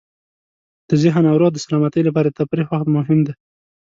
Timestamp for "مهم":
2.97-3.19